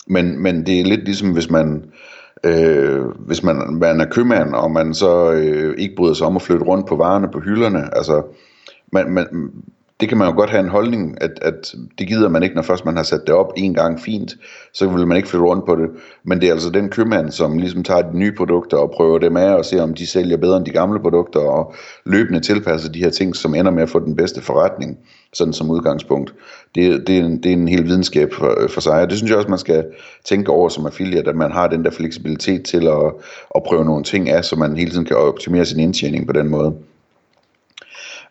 men, 0.07 0.43
men 0.43 0.65
det 0.65 0.79
er 0.79 0.83
lidt 0.83 1.05
ligesom 1.05 1.33
hvis 1.33 1.49
man 1.49 1.83
Øh, 2.43 3.05
hvis 3.05 3.43
man, 3.43 3.55
man 3.73 4.01
er 4.01 4.05
købmand, 4.05 4.53
og 4.53 4.71
man 4.71 4.93
så 4.93 5.31
øh, 5.31 5.75
ikke 5.77 5.95
bryder 5.95 6.13
sig 6.13 6.27
om 6.27 6.35
at 6.35 6.41
flytte 6.41 6.65
rundt 6.65 6.87
på 6.87 6.95
varerne 6.95 7.27
på 7.33 7.39
hylderne, 7.39 7.97
altså 7.97 8.23
man, 8.91 9.11
man, 9.11 9.51
det 9.99 10.09
kan 10.09 10.17
man 10.17 10.27
jo 10.27 10.35
godt 10.35 10.49
have 10.49 10.63
en 10.63 10.69
holdning, 10.69 11.21
at, 11.21 11.39
at 11.41 11.75
det 11.99 12.07
gider 12.07 12.29
man 12.29 12.43
ikke, 12.43 12.55
når 12.55 12.61
først 12.61 12.85
man 12.85 12.95
har 12.95 13.03
sat 13.03 13.21
det 13.27 13.35
op 13.35 13.53
en 13.57 13.73
gang 13.73 13.99
fint, 13.99 14.37
så 14.73 14.89
vil 14.89 15.07
man 15.07 15.17
ikke 15.17 15.29
flytte 15.29 15.45
rundt 15.45 15.65
på 15.65 15.75
det. 15.75 15.89
Men 16.23 16.41
det 16.41 16.49
er 16.49 16.53
altså 16.53 16.69
den 16.69 16.89
købmand, 16.89 17.31
som 17.31 17.57
ligesom 17.57 17.83
tager 17.83 18.01
de 18.01 18.17
nye 18.17 18.31
produkter 18.31 18.77
og 18.77 18.91
prøver 18.91 19.19
dem 19.19 19.37
af 19.37 19.53
og 19.53 19.65
ser, 19.65 19.81
om 19.81 19.93
de 19.93 20.07
sælger 20.07 20.37
bedre 20.37 20.57
end 20.57 20.65
de 20.65 20.71
gamle 20.71 20.99
produkter 20.99 21.39
og 21.39 21.73
løbende 22.05 22.39
tilpasser 22.39 22.91
de 22.91 22.99
her 22.99 23.09
ting, 23.09 23.35
som 23.35 23.55
ender 23.55 23.71
med 23.71 23.83
at 23.83 23.89
få 23.89 23.99
den 23.99 24.15
bedste 24.15 24.41
forretning, 24.41 24.97
sådan 25.33 25.53
som 25.53 25.71
udgangspunkt. 25.71 26.33
Det, 26.75 27.07
det, 27.07 27.17
er, 27.17 27.23
en, 27.23 27.43
det 27.43 27.49
er 27.49 27.53
en 27.53 27.67
hel 27.67 27.85
videnskab 27.85 28.33
for, 28.33 28.67
for 28.69 28.81
sig, 28.81 29.01
og 29.01 29.09
det 29.09 29.17
synes 29.17 29.29
jeg 29.29 29.37
også, 29.37 29.49
man 29.49 29.59
skal 29.59 29.85
tænke 30.25 30.51
over 30.51 30.69
som 30.69 30.85
affiliate, 30.85 31.29
at 31.29 31.35
man 31.35 31.51
har 31.51 31.67
den 31.67 31.85
der 31.85 31.91
fleksibilitet 31.91 32.63
til 32.63 32.87
at, 32.87 33.13
at 33.55 33.63
prøve 33.63 33.85
nogle 33.85 34.03
ting 34.03 34.29
af, 34.29 34.45
så 34.45 34.55
man 34.55 34.77
hele 34.77 34.91
tiden 34.91 35.05
kan 35.05 35.17
optimere 35.17 35.65
sin 35.65 35.79
indtjening 35.79 36.27
på 36.27 36.33
den 36.33 36.47
måde. 36.47 36.75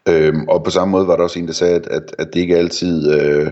Øhm, 0.09 0.49
og 0.49 0.65
på 0.65 0.71
samme 0.71 0.93
måde 0.93 1.07
var 1.07 1.17
der 1.17 1.23
også 1.23 1.39
en, 1.39 1.47
der 1.47 1.53
sagde, 1.53 1.75
at, 1.75 1.87
at, 1.87 2.15
at 2.19 2.35
det 2.35 2.41
ikke 2.41 2.55
er 2.55 2.59
altid 2.59 3.13
øh, 3.13 3.51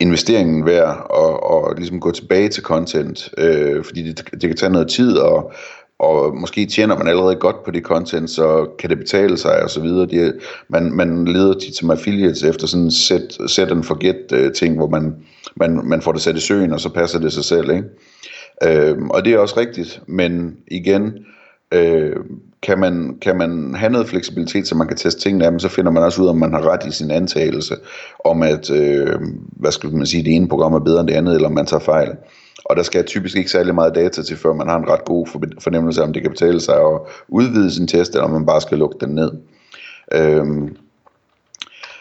investeringen 0.00 0.66
værd 0.66 0.88
at, 1.10 1.40
og 1.42 1.74
ligesom 1.76 2.00
gå 2.00 2.10
tilbage 2.10 2.48
til 2.48 2.62
content, 2.62 3.30
øh, 3.38 3.84
fordi 3.84 4.02
det, 4.02 4.30
det 4.32 4.40
kan 4.40 4.56
tage 4.56 4.72
noget 4.72 4.88
tid, 4.88 5.16
og, 5.16 5.52
og 5.98 6.36
måske 6.36 6.66
tjener 6.66 6.98
man 6.98 7.08
allerede 7.08 7.36
godt 7.36 7.64
på 7.64 7.70
det 7.70 7.82
content, 7.82 8.30
så 8.30 8.66
kan 8.78 8.90
det 8.90 8.98
betale 8.98 9.36
sig 9.36 9.62
og 9.62 9.70
så 9.70 9.80
videre. 9.80 10.06
Det, 10.06 10.34
man, 10.68 10.92
man 10.92 11.24
leder 11.24 11.58
tit 11.58 11.76
som 11.76 11.90
affiliates 11.90 12.42
efter 12.42 12.66
sådan 12.66 12.84
en 12.84 12.90
set, 12.90 13.38
set 13.46 13.70
and 13.70 13.84
forget 13.84 14.32
øh, 14.32 14.52
ting, 14.52 14.76
hvor 14.76 14.88
man, 14.88 15.14
man, 15.56 15.80
man 15.84 16.02
får 16.02 16.12
det 16.12 16.22
sat 16.22 16.36
i 16.36 16.40
søen, 16.40 16.72
og 16.72 16.80
så 16.80 16.88
passer 16.88 17.18
det 17.18 17.32
sig 17.32 17.44
selv. 17.44 17.70
Ikke? 17.70 17.84
Øhm, 18.64 19.10
og 19.10 19.24
det 19.24 19.32
er 19.32 19.38
også 19.38 19.60
rigtigt, 19.60 20.02
men 20.06 20.56
igen, 20.68 21.12
øh, 21.74 22.16
kan 22.64 22.78
man, 22.78 23.18
kan 23.22 23.36
man 23.36 23.74
have 23.74 23.92
noget 23.92 24.08
fleksibilitet, 24.08 24.68
så 24.68 24.74
man 24.74 24.88
kan 24.88 24.96
teste 24.96 25.20
tingene 25.20 25.44
af 25.44 25.50
dem, 25.50 25.58
så 25.58 25.68
finder 25.68 25.90
man 25.90 26.02
også 26.02 26.22
ud 26.22 26.26
af, 26.26 26.30
om 26.30 26.38
man 26.38 26.52
har 26.52 26.72
ret 26.72 26.86
i 26.86 26.90
sin 26.90 27.10
antagelse, 27.10 27.76
om 28.24 28.42
at, 28.42 28.70
øh, 28.70 29.20
hvad 29.52 29.72
skal 29.72 29.92
man 29.92 30.06
sige, 30.06 30.24
det 30.24 30.34
ene 30.36 30.48
program 30.48 30.74
er 30.74 30.78
bedre 30.78 31.00
end 31.00 31.08
det 31.08 31.14
andet, 31.14 31.34
eller 31.34 31.48
om 31.48 31.54
man 31.54 31.66
tager 31.66 31.80
fejl. 31.80 32.10
Og 32.64 32.76
der 32.76 32.82
skal 32.82 33.04
typisk 33.04 33.36
ikke 33.36 33.50
særlig 33.50 33.74
meget 33.74 33.94
data 33.94 34.22
til, 34.22 34.36
før 34.36 34.52
man 34.52 34.68
har 34.68 34.78
en 34.78 34.88
ret 34.88 35.04
god 35.04 35.26
fornemmelse 35.60 36.00
af, 36.00 36.06
om 36.06 36.12
det 36.12 36.22
kan 36.22 36.30
betale 36.30 36.60
sig 36.60 36.74
at 36.74 37.00
udvide 37.28 37.70
sin 37.70 37.88
test, 37.88 38.12
eller 38.12 38.24
om 38.24 38.30
man 38.30 38.46
bare 38.46 38.60
skal 38.60 38.78
lukke 38.78 38.96
den 39.00 39.14
ned. 39.14 39.32
Øh, 40.12 40.46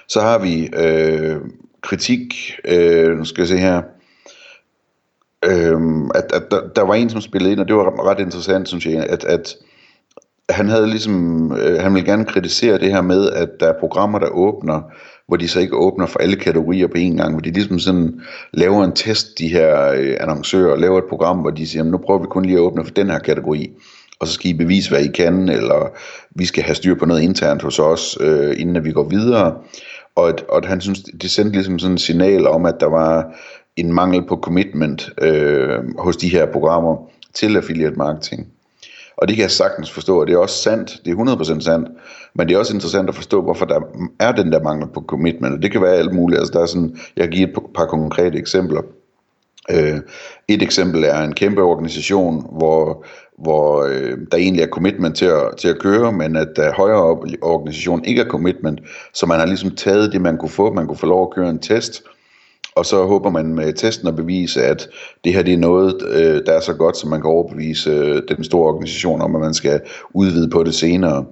så 0.08 0.22
har 0.22 0.40
vi 0.40 0.70
øh, 0.76 1.38
kritik, 1.82 2.34
øh, 2.66 3.18
nu 3.18 3.26
skal 3.26 3.42
jeg 3.42 3.48
se 3.48 3.58
her, 3.58 3.82
øh, 5.46 5.82
at, 6.16 6.32
at 6.34 6.44
der, 6.52 6.68
der 6.76 6.82
var 6.82 6.94
en, 6.94 7.10
som 7.10 7.22
spillede 7.22 7.52
ind, 7.52 7.60
og 7.60 7.68
det 7.68 7.76
var 7.76 8.10
ret 8.10 8.20
interessant, 8.20 8.68
synes 8.68 8.86
jeg, 8.86 9.06
at, 9.10 9.24
at 9.24 9.56
han 10.50 10.70
havde 10.70 10.88
ligesom, 10.88 11.52
øh, 11.52 11.82
han 11.82 11.94
ville 11.94 12.12
gerne 12.12 12.26
kritisere 12.26 12.80
det 12.80 12.92
her 12.92 13.02
med, 13.02 13.30
at 13.30 13.50
der 13.60 13.68
er 13.68 13.80
programmer, 13.80 14.20
der 14.20 14.30
åbner, 14.30 14.82
hvor 15.28 15.38
de 15.38 15.48
så 15.48 15.60
ikke 15.60 15.78
åbner 15.78 16.06
for 16.06 16.20
alle 16.20 16.36
kategorier 16.36 16.88
på 16.88 16.94
én 16.98 17.18
gang, 17.18 17.32
hvor 17.32 17.42
de 17.42 17.52
ligesom 17.52 17.80
sådan 17.80 18.22
laver 18.54 18.84
en 18.84 18.92
test, 18.92 19.40
de 19.40 19.48
her 19.48 19.92
øh, 19.92 20.18
annoncører, 20.20 20.76
laver 20.76 20.98
et 20.98 21.10
program, 21.10 21.38
hvor 21.38 21.50
de 21.50 21.68
siger, 21.68 21.84
nu 21.84 21.98
prøver 21.98 22.20
vi 22.20 22.28
kun 22.28 22.46
lige 22.46 22.58
at 22.58 22.62
åbne 22.62 22.86
for 22.86 22.92
den 22.92 23.10
her 23.10 23.20
kategori, 23.20 23.72
og 24.20 24.28
så 24.28 24.34
skal 24.34 24.50
I 24.50 24.54
bevise, 24.54 24.90
hvad 24.90 25.02
I 25.02 25.08
kan, 25.08 25.50
eller 25.50 25.98
vi 26.36 26.46
skal 26.46 26.64
have 26.64 26.76
styr 26.76 26.96
på 26.96 27.06
noget 27.06 27.22
internt 27.22 27.62
hos 27.62 27.80
os, 27.80 28.18
øh, 28.22 28.56
inden 28.60 28.76
at 28.76 28.86
vi 28.86 28.92
går 28.92 29.10
videre. 29.10 29.56
Og, 30.16 30.30
at, 30.30 30.44
og 30.50 30.58
at 30.58 30.66
han 30.66 30.82
synes, 30.82 31.04
det 31.04 31.32
sendte 31.32 31.54
ligesom 31.54 31.80
sådan 31.80 31.94
et 31.94 32.02
signal 32.02 32.48
om, 32.48 32.66
at 32.66 32.76
der 32.80 32.90
var 32.90 33.36
en 33.76 33.94
mangel 33.94 34.28
på 34.28 34.36
commitment 34.36 35.10
øh, 35.22 35.80
hos 36.00 36.18
de 36.18 36.30
her 36.30 36.46
programmer 36.46 37.10
til 37.34 37.58
affiliate 37.58 37.96
marketing. 37.96 38.48
Og 39.24 39.28
det 39.28 39.36
kan 39.36 39.44
jeg 39.44 39.52
sagtens 39.52 39.92
forstå, 39.92 40.20
og 40.20 40.28
det 40.28 40.34
er 40.34 40.38
også 40.38 40.64
sandt, 40.64 41.02
det 41.06 41.12
er 41.12 41.16
100% 41.16 41.60
sandt, 41.60 41.90
men 42.36 42.48
det 42.48 42.56
er 42.56 42.60
også 42.60 42.74
interessant 42.74 43.10
at 43.10 43.16
forstå, 43.16 43.42
hvorfor 43.42 43.66
der 43.66 43.80
er 44.20 44.32
den 44.32 44.52
der 44.52 44.64
mangel 44.64 44.88
på 44.94 45.04
commitment, 45.08 45.56
og 45.56 45.62
det 45.62 45.72
kan 45.72 45.82
være 45.82 45.96
alt 45.96 46.14
muligt, 46.14 46.40
altså 46.40 46.54
der 46.54 46.60
er 46.60 46.66
sådan, 46.66 46.98
jeg 47.18 47.28
giver 47.28 47.48
et 47.48 47.54
par 47.76 47.86
konkrete 47.86 48.38
eksempler. 48.38 48.82
Øh, 49.72 50.00
et 50.48 50.62
eksempel 50.62 51.04
er 51.04 51.22
en 51.22 51.34
kæmpe 51.34 51.62
organisation, 51.62 52.48
hvor 52.58 53.06
hvor 53.38 53.84
øh, 53.84 54.18
der 54.32 54.38
egentlig 54.38 54.64
er 54.64 54.68
commitment 54.68 55.16
til 55.16 55.26
at, 55.26 55.58
til 55.58 55.68
at 55.68 55.80
køre, 55.80 56.12
men 56.12 56.36
at 56.36 56.48
der 56.56 56.74
højere 56.74 57.04
op 57.04 57.28
i 57.28 57.36
organisationen 57.42 58.06
ikke 58.06 58.22
er 58.22 58.28
commitment, 58.28 58.80
så 59.14 59.26
man 59.26 59.40
har 59.40 59.46
ligesom 59.46 59.76
taget 59.76 60.14
det, 60.14 60.22
man 60.22 60.38
kunne 60.38 60.50
få. 60.50 60.74
Man 60.74 60.88
kunne 60.88 60.98
få 60.98 61.06
lov 61.06 61.28
at 61.28 61.36
køre 61.36 61.50
en 61.50 61.60
test, 61.60 62.04
og 62.76 62.86
så 62.86 63.06
håber 63.06 63.30
man 63.30 63.56
med 63.56 63.74
testen 63.74 64.08
at 64.08 64.16
bevise, 64.16 64.64
at 64.64 64.90
det 65.24 65.34
her 65.34 65.44
det 65.44 65.54
er 65.54 65.58
noget, 65.58 66.02
øh, 66.10 66.46
der 66.46 66.52
er 66.54 66.60
så 66.60 66.74
godt, 66.74 66.98
som 66.98 67.10
man 67.10 67.22
kan 67.22 67.30
overbevise 67.30 67.90
øh, 67.90 68.22
den 68.28 68.44
store 68.44 68.68
organisation 68.68 69.22
om, 69.22 69.36
at 69.36 69.42
man 69.42 69.54
skal 69.54 69.82
udvide 70.14 70.50
på 70.50 70.64
det 70.64 70.76
senere. 70.76 71.26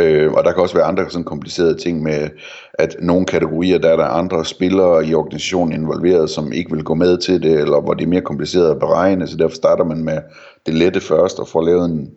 Øh, 0.00 0.32
og 0.32 0.44
der 0.44 0.52
kan 0.52 0.62
også 0.62 0.74
være 0.74 0.84
andre 0.84 1.10
sådan 1.10 1.24
komplicerede 1.24 1.74
ting 1.74 2.02
med, 2.02 2.28
at 2.74 2.96
nogle 3.00 3.26
kategorier, 3.26 3.78
der 3.78 3.88
er 3.88 3.96
der 3.96 4.04
andre 4.04 4.44
spillere 4.44 5.06
i 5.06 5.14
organisationen 5.14 5.72
involveret, 5.72 6.30
som 6.30 6.52
ikke 6.52 6.70
vil 6.70 6.84
gå 6.84 6.94
med 6.94 7.18
til 7.18 7.42
det, 7.42 7.52
eller 7.52 7.80
hvor 7.80 7.94
det 7.94 8.04
er 8.04 8.08
mere 8.08 8.20
kompliceret 8.20 8.70
at 8.70 8.78
beregne, 8.78 9.26
så 9.26 9.36
derfor 9.36 9.56
starter 9.56 9.84
man 9.84 10.04
med 10.04 10.18
det 10.66 10.74
lette 10.74 11.00
først, 11.00 11.38
og 11.38 11.48
får 11.48 11.62
lavet 11.62 11.84
en, 11.84 12.10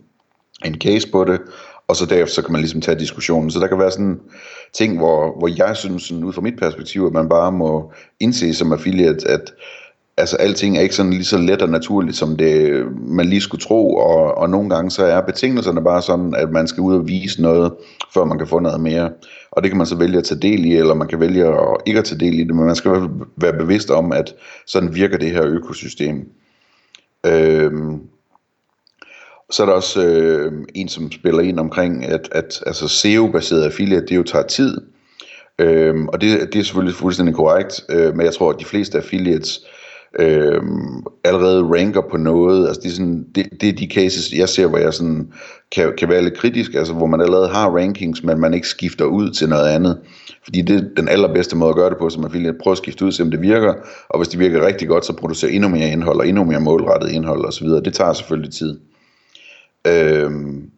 en 0.66 0.76
case 0.76 1.12
på 1.12 1.24
det, 1.24 1.42
og 1.88 1.96
så 1.96 2.06
derefter 2.06 2.34
så 2.34 2.42
kan 2.42 2.52
man 2.52 2.62
ligesom 2.62 2.82
tage 2.82 3.00
diskussionen. 3.00 3.52
Så 3.52 3.60
der 3.60 3.68
kan 3.68 3.80
være 3.80 3.92
sådan 3.92 4.20
ting, 4.74 4.98
hvor, 4.98 5.38
hvor 5.40 5.50
jeg 5.58 5.78
synes, 5.78 6.04
sådan, 6.04 6.24
ud 6.24 6.34
fra 6.34 6.42
mit 6.42 6.60
perspektiv, 6.60 7.06
at 7.06 7.14
man 7.14 7.30
bare 7.30 7.52
må 7.52 7.92
indse 8.20 8.54
som 8.54 8.74
affiliate, 8.74 9.28
at 9.28 9.54
altså 10.18 10.38
alting 10.38 10.78
er 10.78 10.82
ikke 10.82 10.96
sådan 10.96 11.12
lige 11.12 11.24
så 11.24 11.38
let 11.38 11.62
og 11.62 11.70
naturligt, 11.70 12.18
som 12.18 12.36
det 12.38 12.86
man 13.02 13.26
lige 13.26 13.42
skulle 13.42 13.62
tro, 13.62 13.96
og, 13.96 14.38
og 14.38 14.50
nogle 14.50 14.70
gange 14.70 14.92
så 14.92 15.06
er 15.06 15.22
betingelserne 15.22 15.84
bare 15.84 16.02
sådan, 16.02 16.36
at 16.36 16.52
man 16.52 16.68
skal 16.68 16.82
ud 16.82 16.96
og 16.96 17.08
vise 17.08 17.42
noget, 17.42 17.74
før 18.14 18.26
man 18.26 18.38
kan 18.38 18.48
få 18.48 18.60
noget 18.60 18.82
mere. 18.82 19.12
Og 19.52 19.64
det 19.64 19.72
kan 19.72 19.78
man 19.78 19.88
så 19.88 19.96
vælge 19.96 20.18
at 20.18 20.24
tage 20.24 20.40
del 20.40 20.66
i, 20.66 20.76
eller 20.76 20.94
man 20.94 21.08
kan 21.08 21.20
vælge 21.20 21.46
at 21.46 21.78
ikke 21.86 22.00
at 22.00 22.06
tage 22.06 22.20
del 22.20 22.40
i 22.40 22.44
det, 22.44 22.56
men 22.56 22.66
man 22.66 22.76
skal 22.76 22.92
være 23.38 23.54
bevidst 23.54 23.92
om, 23.92 24.12
at 24.12 24.36
sådan 24.68 24.96
virker 24.96 25.18
det 25.18 25.32
her 25.32 25.46
økosystem. 25.46 26.30
Øhm, 27.26 28.00
så 29.54 29.64
er 29.64 29.66
der 29.66 29.74
også 29.74 30.06
øh, 30.06 30.52
en, 30.76 30.90
som 30.90 31.12
spiller 31.12 31.42
ind 31.42 31.60
omkring, 31.60 32.06
at, 32.06 32.30
at 32.32 32.64
altså 32.66 32.88
SEO-baseret 32.88 33.64
affiliate, 33.64 34.06
det 34.06 34.16
jo 34.16 34.24
tager 34.24 34.48
tid. 34.48 34.82
Øhm, 35.60 36.08
og 36.08 36.22
det, 36.22 36.54
det 36.54 36.60
er 36.60 36.64
selvfølgelig 36.64 36.96
fuldstændig 36.96 37.36
korrekt, 37.36 37.82
øh, 37.90 38.16
men 38.16 38.26
jeg 38.26 38.34
tror, 38.34 38.50
at 38.50 38.60
de 38.60 38.66
fleste 38.66 38.98
affiliates 38.98 39.60
øh, 40.20 40.62
allerede 41.24 41.64
ranker 41.64 42.02
på 42.12 42.18
noget. 42.18 42.68
Altså 42.68 42.82
det, 42.82 42.90
er 42.90 42.96
sådan, 42.96 43.26
det, 43.36 43.50
det 43.62 43.70
er 43.70 43.74
de 43.74 43.90
cases, 43.94 44.34
jeg 44.34 44.50
ser, 44.50 44.68
hvor 44.68 44.78
jeg 44.78 44.94
sådan 44.94 45.28
kan, 45.72 45.94
kan 45.98 46.10
være 46.10 46.24
lidt 46.24 46.38
kritisk, 46.38 46.74
altså 46.74 46.94
hvor 46.94 47.08
man 47.08 47.22
allerede 47.22 47.48
har 47.48 47.70
rankings, 47.70 48.24
men 48.24 48.40
man 48.40 48.54
ikke 48.54 48.68
skifter 48.68 49.06
ud 49.06 49.30
til 49.30 49.50
noget 49.50 49.70
andet. 49.70 50.00
Fordi 50.44 50.62
det 50.62 50.76
er 50.76 50.84
den 50.98 51.10
allerbedste 51.10 51.56
måde 51.56 51.70
at 51.70 51.76
gøre 51.76 51.90
det 51.90 51.98
på, 51.98 52.10
som 52.10 52.26
affiliate. 52.26 52.58
Prøv 52.64 52.72
at 52.72 52.78
skifte 52.78 53.06
ud, 53.06 53.12
se 53.12 53.24
om 53.24 53.32
det 53.32 53.42
virker, 53.42 53.74
og 54.10 54.20
hvis 54.20 54.28
det 54.28 54.40
virker 54.40 54.66
rigtig 54.66 54.88
godt, 54.88 55.06
så 55.06 55.14
producerer 55.14 55.52
endnu 55.52 55.70
mere 55.70 55.90
indhold, 55.90 56.20
og 56.20 56.28
endnu 56.28 56.44
mere 56.44 56.60
målrettet 56.60 57.12
indhold 57.12 57.46
osv. 57.46 57.68
Det 57.68 57.94
tager 57.94 58.14
selvfølgelig 58.14 58.54
tid. 58.54 58.80
Øhm, 59.88 60.70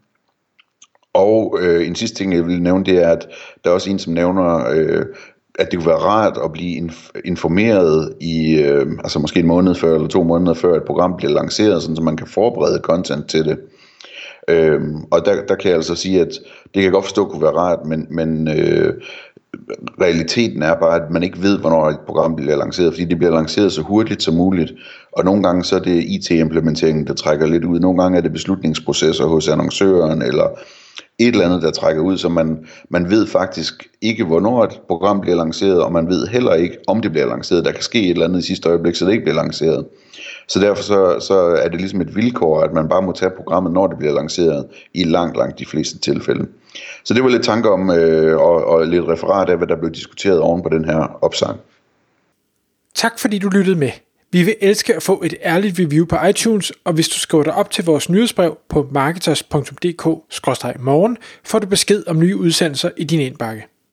og 1.13 1.57
øh, 1.61 1.87
en 1.87 1.95
sidste 1.95 2.17
ting, 2.17 2.33
jeg 2.33 2.45
vil 2.45 2.61
nævne, 2.61 2.85
det 2.85 3.03
er, 3.03 3.09
at 3.09 3.27
der 3.63 3.69
er 3.69 3.73
også 3.73 3.89
en, 3.89 3.99
som 3.99 4.13
nævner, 4.13 4.69
øh, 4.73 5.05
at 5.59 5.71
det 5.71 5.79
kunne 5.79 5.87
være 5.87 5.97
rart 5.97 6.37
at 6.43 6.51
blive 6.51 6.91
informeret 7.25 8.13
i, 8.21 8.55
øh, 8.55 8.87
altså 9.03 9.19
måske 9.19 9.39
en 9.39 9.47
måned 9.47 9.75
før, 9.75 9.95
eller 9.95 10.07
to 10.07 10.23
måneder 10.23 10.53
før 10.53 10.75
et 10.75 10.83
program 10.83 11.17
bliver 11.17 11.31
lanceret, 11.33 11.81
sådan, 11.81 11.95
så 11.95 12.01
man 12.01 12.17
kan 12.17 12.27
forberede 12.27 12.79
content 12.83 13.29
til 13.29 13.45
det. 13.45 13.59
Øhm, 14.49 15.03
og 15.11 15.25
der, 15.25 15.45
der 15.45 15.55
kan 15.55 15.69
jeg 15.69 15.75
altså 15.75 15.95
sige, 15.95 16.21
at 16.21 16.31
det 16.63 16.73
kan 16.73 16.83
jeg 16.83 16.91
godt 16.91 17.05
forstå 17.05 17.25
kunne 17.25 17.41
være 17.41 17.57
rart, 17.57 17.85
men, 17.85 18.07
men 18.09 18.47
øh, 18.47 18.93
realiteten 20.01 20.63
er 20.63 20.75
bare, 20.79 20.95
at 20.95 21.11
man 21.11 21.23
ikke 21.23 21.41
ved, 21.41 21.57
hvornår 21.57 21.89
et 21.89 21.99
program 22.05 22.35
bliver 22.35 22.55
lanceret, 22.55 22.93
fordi 22.93 23.05
det 23.05 23.17
bliver 23.17 23.33
lanceret 23.33 23.71
så 23.71 23.81
hurtigt 23.81 24.23
som 24.23 24.33
muligt, 24.33 24.73
og 25.11 25.25
nogle 25.25 25.43
gange 25.43 25.63
så 25.63 25.75
er 25.75 25.79
det 25.79 26.03
IT-implementeringen, 26.03 27.07
der 27.07 27.13
trækker 27.13 27.47
lidt 27.47 27.65
ud, 27.65 27.79
nogle 27.79 28.01
gange 28.01 28.17
er 28.17 28.21
det 28.21 28.33
beslutningsprocesser 28.33 29.25
hos 29.25 29.47
annoncøren, 29.47 30.21
eller 30.21 30.47
et 31.19 31.27
eller 31.27 31.45
andet, 31.45 31.61
der 31.61 31.71
trækker 31.71 32.01
ud, 32.01 32.17
så 32.17 32.29
man, 32.29 32.65
man 32.89 33.09
ved 33.09 33.27
faktisk 33.27 33.87
ikke, 34.01 34.23
hvornår 34.23 34.63
et 34.63 34.81
program 34.87 35.21
bliver 35.21 35.35
lanceret, 35.35 35.83
og 35.83 35.91
man 35.91 36.07
ved 36.07 36.27
heller 36.27 36.53
ikke, 36.53 36.77
om 36.87 37.01
det 37.01 37.11
bliver 37.11 37.27
lanceret. 37.27 37.65
Der 37.65 37.71
kan 37.71 37.83
ske 37.83 38.03
et 38.03 38.09
eller 38.09 38.25
andet 38.25 38.39
i 38.39 38.47
sidste 38.47 38.69
øjeblik, 38.69 38.95
så 38.95 39.05
det 39.05 39.11
ikke 39.11 39.23
bliver 39.23 39.35
lanceret. 39.35 39.85
Så 40.47 40.59
derfor 40.59 40.83
så, 40.83 41.19
så 41.19 41.35
er 41.35 41.67
det 41.67 41.79
ligesom 41.79 42.01
et 42.01 42.15
vilkår, 42.15 42.61
at 42.61 42.73
man 42.73 42.89
bare 42.89 43.01
må 43.01 43.11
tage 43.11 43.31
programmet, 43.37 43.73
når 43.73 43.87
det 43.87 43.97
bliver 43.97 44.13
lanceret, 44.13 44.65
i 44.93 45.03
langt, 45.03 45.37
langt 45.37 45.59
de 45.59 45.65
fleste 45.65 45.99
tilfælde. 45.99 46.47
Så 47.05 47.13
det 47.13 47.23
var 47.23 47.29
lidt 47.29 47.43
tanker 47.43 47.69
om, 47.69 47.89
øh, 47.89 48.37
og, 48.37 48.65
og 48.65 48.87
lidt 48.87 49.07
referat 49.07 49.49
af, 49.49 49.57
hvad 49.57 49.67
der 49.67 49.75
blev 49.75 49.91
diskuteret 49.91 50.39
oven 50.39 50.63
på 50.63 50.69
den 50.69 50.85
her 50.85 51.17
opsang. 51.21 51.59
Tak 52.93 53.19
fordi 53.19 53.39
du 53.39 53.49
lyttede 53.49 53.75
med. 53.75 53.91
Vi 54.31 54.43
vil 54.43 54.55
elske 54.61 54.95
at 54.95 55.03
få 55.03 55.21
et 55.25 55.33
ærligt 55.43 55.79
review 55.79 56.05
på 56.05 56.15
iTunes, 56.29 56.73
og 56.83 56.93
hvis 56.93 57.09
du 57.09 57.19
skriver 57.19 57.43
dig 57.43 57.53
op 57.53 57.71
til 57.71 57.85
vores 57.85 58.09
nyhedsbrev 58.09 58.57
på 58.69 58.87
marketers.dk-morgen, 58.91 61.17
får 61.43 61.59
du 61.59 61.67
besked 61.67 62.03
om 62.07 62.19
nye 62.19 62.37
udsendelser 62.37 62.89
i 62.97 63.03
din 63.03 63.19
indbakke. 63.19 63.67